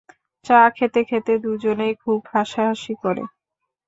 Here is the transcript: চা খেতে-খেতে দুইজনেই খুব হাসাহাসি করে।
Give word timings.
চা 0.45 0.59
খেতে-খেতে 0.75 1.33
দুইজনেই 1.37 1.93
খুব 2.03 2.19
হাসাহাসি 2.31 2.93
করে। 3.03 3.23